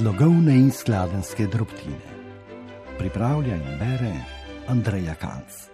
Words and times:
Slogovne 0.00 0.54
in 0.56 0.70
skladenske 0.72 1.44
drobtine. 1.46 2.08
Pripravlja 2.98 3.54
in 3.54 3.78
bere 3.78 4.12
Andreja 4.72 5.12
Kanc. 5.14 5.68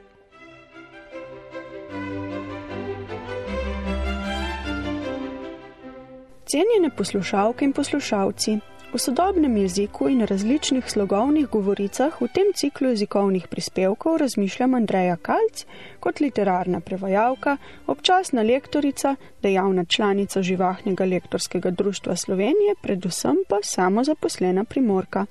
Cenjene 6.44 6.90
poslušalke 6.96 7.64
in 7.64 7.72
poslušalci, 7.72 8.58
v 8.96 9.00
sodobnem 9.00 9.56
jeziku 9.56 10.08
in 10.08 10.24
različnih 10.24 10.90
slogovnih 10.90 11.50
govoricah 11.52 12.20
v 12.20 12.28
tem 12.32 12.52
ciklu 12.56 12.88
jezikovnih 12.88 13.48
prispevkov 13.48 14.16
razmišljam 14.22 14.74
Andreja 14.74 15.16
Kalc 15.16 15.66
kot 16.00 16.20
literarna 16.20 16.80
prevajalka, 16.80 17.56
občasna 17.86 18.42
lektorica, 18.42 19.16
dejavna 19.42 19.84
članica 19.84 20.42
živahnega 20.42 21.04
lektorskega 21.04 21.70
društva 21.70 22.16
Slovenije, 22.16 22.74
predvsem 22.80 23.36
pa 23.48 23.60
samozaposlena 23.62 24.64
primorka. 24.64 25.26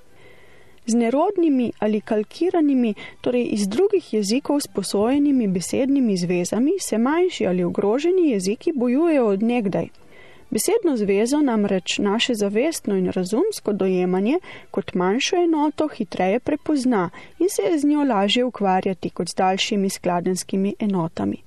Z 0.86 0.94
nerodnimi 0.94 1.72
ali 1.80 2.02
kalkiranimi, 2.02 2.94
torej 3.22 3.50
iz 3.52 3.68
drugih 3.68 4.14
jezikov 4.14 4.60
sposojenimi 4.60 5.48
besednimi 5.48 6.18
zvezami, 6.18 6.72
se 6.80 6.98
manjši 6.98 7.48
ali 7.48 7.64
ogroženi 7.64 8.30
jeziki 8.30 8.72
bojujejo 8.76 9.26
od 9.28 9.44
nekdaj. 9.44 10.05
Besedno 10.50 10.98
zvezo 10.98 11.42
namreč 11.42 11.98
naše 11.98 12.34
zavestno 12.34 12.96
in 12.96 13.12
razumsko 13.12 13.74
dojemanje 13.74 14.40
kot 14.72 14.94
manjšo 14.94 15.36
enoto 15.36 15.88
hitreje 15.88 16.40
prepozna 16.40 17.10
in 17.40 17.50
se 17.50 17.62
je 17.62 17.80
z 17.80 17.88
njo 17.88 18.04
lažje 18.04 18.44
ukvarjati 18.44 19.10
kot 19.10 19.30
z 19.30 19.36
daljšimi 19.36 19.90
skladenskimi 19.90 20.76
enotami. 20.80 21.38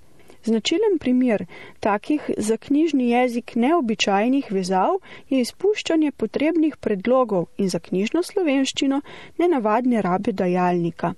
Značilen 0.44 0.98
primer 1.00 1.46
takih 1.80 2.30
za 2.36 2.56
knjižni 2.56 3.10
jezik 3.10 3.54
neobičajnih 3.54 4.52
vezav 4.52 4.98
je 5.28 5.40
izpuščanje 5.40 6.12
potrebnih 6.12 6.76
predlogov 6.76 7.46
in 7.58 7.68
za 7.68 7.78
knjižno 7.78 8.22
slovenščino 8.22 9.00
nenavadne 9.38 10.02
rabe 10.02 10.32
dajalnika. 10.32 11.14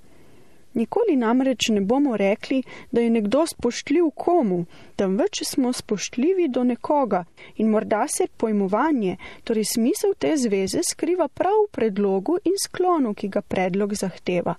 Nikoli 0.74 1.16
namreč 1.16 1.68
ne 1.68 1.80
bomo 1.80 2.16
rekli, 2.16 2.62
da 2.92 3.00
je 3.00 3.10
nekdo 3.10 3.46
spoštljiv 3.46 4.10
komu, 4.14 4.64
temveč 4.96 5.42
smo 5.44 5.72
spoštljivi 5.72 6.48
do 6.48 6.64
nekoga 6.64 7.24
in 7.56 7.68
morda 7.70 8.06
se 8.08 8.26
pojmovanje, 8.36 9.16
torej 9.44 9.64
smisel 9.64 10.14
te 10.18 10.36
zveze 10.36 10.84
skriva 10.90 11.28
prav 11.28 11.64
v 11.64 11.70
predlogu 11.72 12.38
in 12.44 12.54
sklonu, 12.64 13.14
ki 13.14 13.28
ga 13.28 13.42
predlog 13.42 13.94
zahteva. 13.94 14.54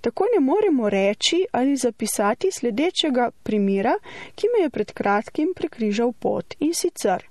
Tako 0.00 0.26
ne 0.34 0.40
moremo 0.40 0.90
reči 0.90 1.44
ali 1.52 1.76
zapisati 1.76 2.50
sledečega 2.52 3.30
primera, 3.42 3.94
ki 4.34 4.50
me 4.52 4.64
je 4.64 4.70
pred 4.70 4.92
kratkim 4.92 5.54
prekrižal 5.56 6.12
pot 6.12 6.54
in 6.58 6.74
sicer, 6.74 7.24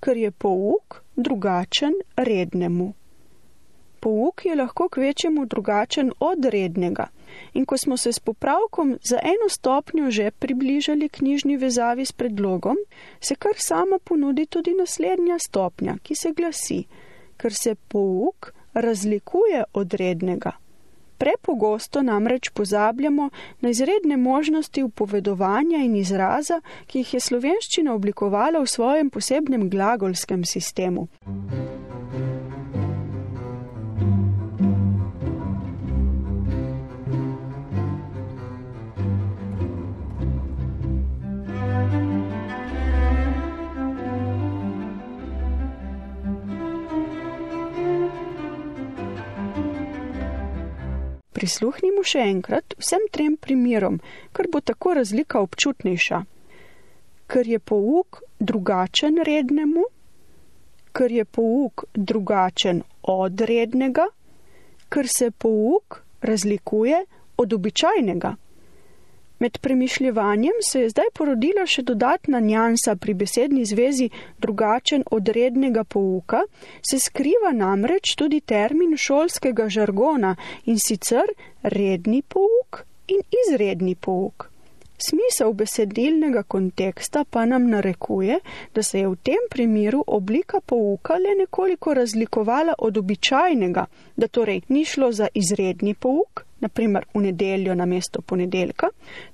ker 0.00 0.16
je 0.16 0.30
pouk 0.30 1.02
drugačen 1.16 1.96
rednemu. 2.16 2.92
Pouk 4.00 4.44
je 4.44 4.54
lahko 4.56 4.88
k 4.88 4.96
večjemu 4.96 5.46
drugačen 5.46 6.12
od 6.20 6.44
rednega. 6.44 7.06
In 7.54 7.66
ko 7.66 7.76
smo 7.76 7.96
se 7.96 8.12
s 8.12 8.18
popravkom 8.18 8.98
za 9.02 9.18
eno 9.22 9.48
stopnjo 9.48 10.10
že 10.10 10.30
približali 10.30 11.08
knjižni 11.08 11.56
vezavi 11.56 12.04
s 12.04 12.12
predlogom, 12.12 12.76
se 13.20 13.34
kar 13.34 13.52
sama 13.56 13.98
ponudi 14.04 14.46
tudi 14.46 14.74
naslednja 14.74 15.38
stopnja, 15.38 15.96
ki 16.02 16.14
se 16.14 16.32
glasi, 16.32 16.84
ker 17.36 17.54
se 17.54 17.74
pouk 17.74 18.52
razlikuje 18.74 19.64
od 19.72 19.94
rednega. 19.94 20.52
Prepogosto 21.18 22.02
namreč 22.02 22.48
pozabljamo 22.48 23.30
na 23.60 23.68
izredne 23.68 24.16
možnosti 24.16 24.82
upovedovanja 24.82 25.78
in 25.78 25.96
izraza, 25.96 26.60
ki 26.86 26.98
jih 26.98 27.14
je 27.14 27.20
slovenščina 27.20 27.94
oblikovala 27.94 28.62
v 28.64 28.66
svojem 28.66 29.10
posebnem 29.10 29.68
glagolskem 29.70 30.44
sistemu. 30.44 31.08
Prisluhnimo 51.40 52.02
še 52.04 52.20
enkrat 52.28 52.74
vsem 52.76 53.06
trem 53.08 53.38
primerom, 53.40 53.94
ker 54.36 54.48
bo 54.52 54.60
tako 54.60 54.92
razlika 54.98 55.40
občutnejša. 55.40 56.18
Ker 57.32 57.48
je 57.48 57.58
pouk 57.70 58.18
drugačen 58.36 59.16
rednemu, 59.24 59.86
ker 60.92 61.14
je 61.14 61.24
pouk 61.24 61.86
drugačen 61.94 62.82
od 63.14 63.40
rednega, 63.40 64.04
ker 64.92 65.08
se 65.08 65.30
pouk 65.30 66.02
razlikuje 66.20 67.00
od 67.40 67.56
običajnega. 67.56 68.34
Med 69.40 69.58
premišljevanjem 69.58 70.58
se 70.70 70.80
je 70.80 70.88
zdaj 70.92 71.06
porodila 71.14 71.62
še 71.66 71.82
dodatna 71.88 72.40
njansa 72.44 72.92
pri 72.96 73.14
besedni 73.14 73.62
zvezi 73.64 74.10
drugačen 74.38 75.04
od 75.10 75.28
rednega 75.28 75.84
pouka, 75.84 76.42
se 76.90 76.98
skriva 77.00 77.52
namreč 77.56 78.12
tudi 78.20 78.40
termin 78.40 78.92
šolskega 79.00 79.68
žargona 79.76 80.34
in 80.66 80.76
sicer 80.86 81.32
redni 81.62 82.20
pouk 82.34 82.82
in 83.08 83.24
izredni 83.44 83.94
pouk. 83.94 84.50
Smisel 85.08 85.56
besedilnega 85.62 86.42
konteksta 86.42 87.24
pa 87.24 87.46
nam 87.48 87.70
narekuje, 87.72 88.38
da 88.74 88.82
se 88.82 89.00
je 89.00 89.08
v 89.08 89.16
tem 89.30 89.48
primeru 89.50 90.04
oblika 90.06 90.60
pouka 90.60 91.16
le 91.16 91.32
nekoliko 91.38 91.96
razlikovala 91.96 92.76
od 92.78 93.00
običajnega, 93.00 93.86
da 94.16 94.28
torej 94.28 94.60
ni 94.68 94.84
šlo 94.84 95.12
za 95.12 95.32
izredni 95.34 95.94
pouk, 95.94 96.44
naprimer 96.60 97.06
v 97.14 97.22
nedeljo 97.26 97.74
na 97.74 97.86
mesto 97.86 98.22
ponedeljka, 98.22 98.88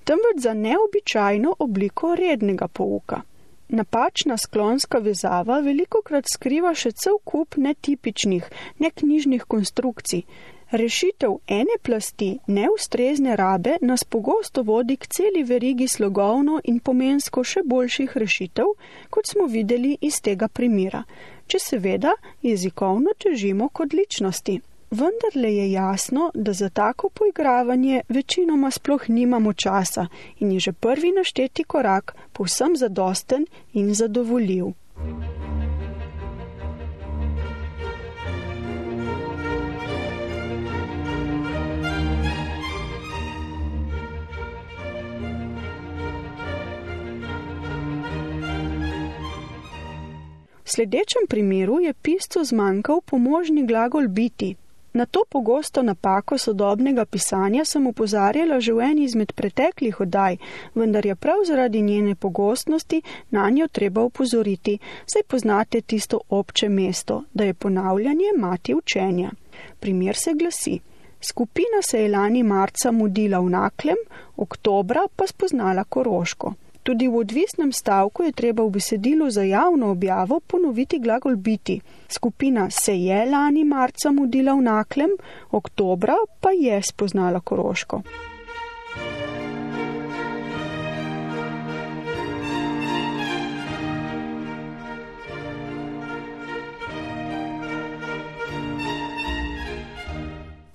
temveč 0.05 0.43
za 0.43 0.55
neobičajno 0.55 1.57
obliko 1.59 2.15
rednega 2.15 2.69
pouka. 2.69 3.23
Napačna 3.69 4.37
sklonska 4.37 4.99
vezava 4.99 5.61
veliko 5.61 6.03
krat 6.07 6.29
skriva 6.33 6.75
še 6.75 6.93
cel 6.93 7.19
kup 7.25 7.57
netipičnih, 7.57 8.45
neknjižnih 8.79 9.45
konstrukcij, 9.45 10.23
Rešitev 10.71 11.35
ene 11.47 11.77
plasti 11.83 12.39
neustrezne 12.47 13.37
rabe 13.37 13.77
nas 13.81 14.05
pogosto 14.05 14.63
vodi 14.63 14.97
k 14.97 15.07
celi 15.07 15.43
verigi 15.45 15.87
slogovno 15.89 16.59
in 16.65 16.81
pomensko 16.81 17.45
še 17.45 17.63
boljših 17.65 18.17
rešitev, 18.17 18.73
kot 19.11 19.31
smo 19.31 19.47
videli 19.47 19.97
iz 20.01 20.19
tega 20.21 20.49
primera, 20.49 21.05
če 21.47 21.59
seveda 21.63 22.17
jezikovno 22.43 23.15
težimo 23.15 23.69
k 23.69 23.87
odličnosti. 23.87 24.61
Vendar 24.91 25.35
le 25.35 25.55
je 25.55 25.73
jasno, 25.73 26.31
da 26.35 26.53
za 26.53 26.69
tako 26.69 27.09
poigravanje 27.09 28.03
večinoma 28.09 28.71
sploh 28.71 29.09
nimamo 29.09 29.53
časa 29.53 30.07
in 30.39 30.53
je 30.53 30.61
že 30.61 30.73
prvi 30.73 31.13
našteti 31.13 31.65
korak 31.65 32.15
povsem 32.33 32.77
zadosten 32.77 33.47
in 33.73 33.95
zadovoljiv. 33.95 34.67
V 50.65 50.71
sledečem 50.71 51.27
primeru 51.29 51.81
je 51.81 51.95
piscu 51.95 52.45
zmanjkal 52.45 53.01
pomožni 53.01 53.67
glagol 53.67 54.09
biti. 54.09 54.57
Na 54.97 55.07
to 55.07 55.21
pogosto 55.29 55.83
napako 55.83 56.39
sodobnega 56.39 57.05
pisanja 57.05 57.65
sem 57.65 57.87
upozarjala 57.87 58.61
že 58.61 58.73
v 58.73 58.81
eni 58.81 59.03
izmed 59.05 59.33
preteklih 59.37 60.01
oddaj, 60.01 60.39
vendar 60.75 61.07
je 61.07 61.15
prav 61.15 61.43
zaradi 61.45 61.83
njene 61.83 62.15
pogostnosti 62.15 63.03
na 63.31 63.51
njo 63.51 63.69
treba 63.69 64.03
upozoriti, 64.03 64.79
saj 65.07 65.23
poznate 65.29 65.81
tisto 65.81 66.21
obče 66.29 66.69
mesto, 66.69 67.23
da 67.35 67.45
je 67.45 67.55
ponavljanje 67.55 68.33
mati 68.39 68.75
učenja. 68.75 69.31
Primer 69.81 70.17
se 70.17 70.33
glasi. 70.35 70.81
Skupina 71.21 71.83
se 71.83 72.03
je 72.03 72.09
lani 72.09 72.43
marca 72.43 72.93
mudila 72.93 73.39
v 73.39 73.51
naklem, 73.51 74.01
oktobra 74.37 75.03
pa 75.17 75.27
spoznala 75.27 75.85
koroško. 75.85 76.55
Tudi 76.87 77.09
v 77.11 77.19
odvisnem 77.19 77.73
stavku 77.73 78.23
je 78.23 78.33
treba 78.33 78.63
v 78.63 78.79
besedilu 78.79 79.27
za 79.31 79.43
javno 79.43 79.91
objavo 79.91 80.39
ponoviti 80.41 81.01
glagol 81.03 81.35
biti. 81.37 81.81
Skupina 82.09 82.71
se 82.71 82.95
je 82.95 83.27
lani 83.27 83.65
marca 83.65 84.13
mudila 84.13 84.55
v 84.55 84.63
naklem, 84.63 85.11
oktobra 85.51 86.15
pa 86.41 86.55
je 86.55 86.79
spoznala 86.83 87.41
koroško. 87.41 88.03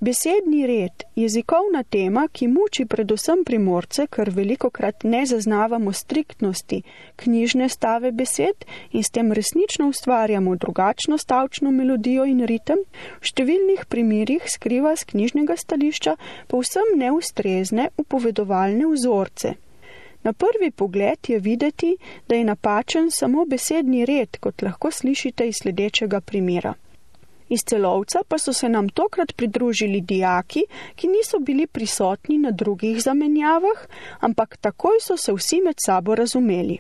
Besedni 0.04 0.68
red, 0.68 1.04
jezikovna 1.16 1.84
tema, 1.84 2.24
ki 2.34 2.48
muči 2.50 2.88
predvsem 2.90 3.44
primorce, 3.46 4.08
ker 4.10 4.32
veliko 4.34 4.72
krat 4.74 5.04
ne 5.06 5.20
zaznavamo 5.30 5.94
striktnosti 5.94 6.80
knjižne 7.22 7.68
stave 7.70 8.12
besed 8.12 8.66
in 8.98 9.04
s 9.04 9.14
tem 9.14 9.30
resnično 9.32 9.92
ustvarjamo 9.94 10.56
drugačno 10.56 11.22
stavčno 11.22 11.70
melodijo 11.78 12.26
in 12.26 12.42
ritem, 12.50 12.82
v 13.22 13.30
številnih 13.34 13.86
primerjih 13.86 14.50
skriva 14.50 14.98
z 14.98 15.12
knjižnega 15.14 15.62
stališča 15.68 16.18
povsem 16.50 16.98
neustrezne 16.98 17.92
upovedovalne 18.02 18.90
vzorce. 18.98 19.54
Na 20.26 20.34
prvi 20.34 20.72
pogled 20.72 21.30
je 21.30 21.38
videti, 21.38 21.98
da 22.28 22.42
je 22.42 22.50
napačen 22.50 23.14
samo 23.14 23.46
besedni 23.46 24.08
red, 24.10 24.42
kot 24.42 24.66
lahko 24.66 24.90
slišite 24.90 25.46
iz 25.46 25.62
sledečega 25.62 26.26
primera. 26.26 26.74
Iz 27.52 27.64
celovca 27.68 28.20
pa 28.28 28.38
so 28.40 28.54
se 28.54 28.70
nam 28.70 28.90
tokrat 28.90 29.34
pridružili 29.36 30.02
dijaki, 30.02 30.62
ki 30.96 31.08
niso 31.08 31.40
bili 31.40 31.68
prisotni 31.68 32.38
na 32.38 32.52
drugih 32.52 33.02
zamenjavah, 33.04 33.82
ampak 34.20 34.58
takoj 34.58 35.02
so 35.02 35.18
se 35.18 35.34
vsi 35.34 35.60
med 35.66 35.76
sabo 35.86 36.16
razumeli. 36.16 36.78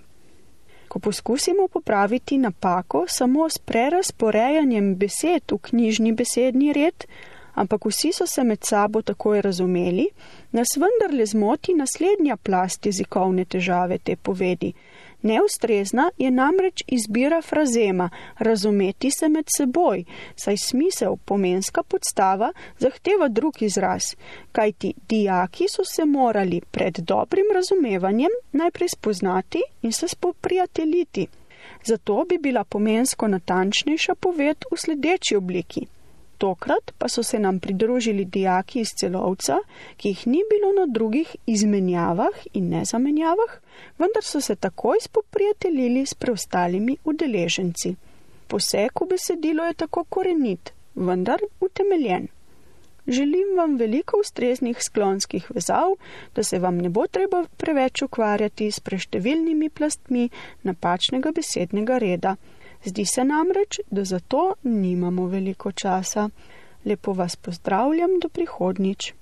Ko 0.88 1.00
poskusimo 1.00 1.68
popraviti 1.68 2.38
napako 2.38 3.03
samo 3.07 3.50
s 3.50 3.57
prerasporejanjem 3.57 4.95
besed 4.95 5.51
v 5.51 5.57
knjižni 5.57 6.12
besedni 6.12 6.74
red, 6.74 7.06
ampak 7.53 7.85
vsi 7.85 8.13
so 8.13 8.27
se 8.27 8.44
med 8.44 8.63
sabo 8.63 9.01
takoj 9.01 9.41
razumeli, 9.41 10.07
nas 10.51 10.77
vendarle 10.79 11.25
zmoti 11.25 11.74
naslednja 11.74 12.38
plast 12.38 12.85
jezikovne 12.85 13.45
težave 13.45 13.97
te 13.97 14.15
povedi. 14.15 14.74
Neustrezna 15.21 16.09
je 16.18 16.31
namreč 16.31 16.83
izbira 16.88 17.41
frazema, 17.41 18.09
razumeti 18.38 19.12
se 19.12 19.29
med 19.29 19.45
seboj, 19.57 20.03
saj 20.35 20.57
smisel 20.57 21.15
pomenska 21.25 21.83
podstava 21.83 22.53
zahteva 22.79 23.27
drug 23.27 23.62
izraz, 23.62 24.01
kajti 24.51 24.94
dijaki 25.09 25.65
so 25.69 25.83
se 25.85 26.06
morali 26.06 26.62
pred 26.71 26.97
dobrim 26.97 27.45
razumevanjem 27.56 28.31
najprej 28.51 28.89
spoznati 28.89 29.62
in 29.81 29.91
se 29.91 30.07
spoprijateljiti. 30.07 31.27
Zato 31.85 32.25
bi 32.29 32.38
bila 32.38 32.63
pomensko 32.63 33.27
natančnejša 33.27 34.15
poved 34.15 34.65
v 34.71 34.77
sledeči 34.77 35.35
obliki. 35.35 35.85
Tokrat 36.41 36.91
pa 36.97 37.07
so 37.07 37.23
se 37.23 37.39
nam 37.39 37.59
pridružili 37.59 38.25
dijaki 38.25 38.79
iz 38.79 38.89
celovca, 38.99 39.57
ki 39.97 40.09
jih 40.09 40.27
ni 40.27 40.39
bilo 40.49 40.71
na 40.73 40.85
drugih 40.93 41.35
izmenjavah 41.45 42.39
in 42.53 42.69
nezamenjavah, 42.69 43.51
vendar 43.99 44.23
so 44.23 44.41
se 44.41 44.55
takoj 44.55 44.97
spoprijateljili 45.01 46.05
s 46.05 46.13
preostalimi 46.13 46.97
udeleženci. 47.03 47.95
Poseg 48.47 49.01
v 49.01 49.07
besedilo 49.09 49.65
je 49.69 49.73
tako 49.73 50.03
korenit, 50.03 50.73
vendar 50.95 51.39
utemeljen. 51.59 52.27
Želim 53.07 53.53
vam 53.57 53.77
veliko 53.77 54.17
ustreznih 54.19 54.83
sklonskih 54.83 55.51
vezav, 55.53 55.93
da 56.35 56.43
se 56.43 56.59
vam 56.59 56.77
ne 56.77 56.89
bo 56.89 57.07
treba 57.07 57.43
preveč 57.57 58.01
ukvarjati 58.01 58.71
s 58.71 58.79
preštevilnimi 58.79 59.69
plastmi 59.69 60.29
napačnega 60.63 61.31
besednega 61.35 61.97
reda. 61.97 62.35
Zdi 62.85 63.05
se 63.05 63.23
namreč, 63.23 63.79
da 63.91 64.03
za 64.03 64.19
to 64.19 64.53
nimamo 64.63 65.25
veliko 65.27 65.71
časa. 65.71 66.29
Lepo 66.85 67.13
vas 67.13 67.35
pozdravljam 67.35 68.19
do 68.21 68.29
prihodnič. 68.29 69.13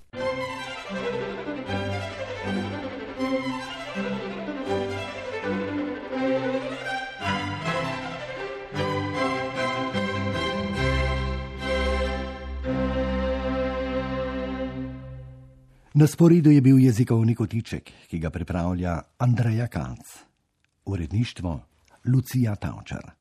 Na 15.94 16.08
sporedu 16.08 16.52
je 16.52 16.62
bil 16.62 16.80
jezikovni 16.80 17.36
kotiček, 17.36 17.92
ki 18.08 18.20
ga 18.20 18.30
pripravlja 18.30 19.02
Andreja 19.18 19.68
Kanc. 19.68 20.00
Uredništvo 20.86 21.60
Lucija 22.06 22.56
Tavčar. 22.56 23.19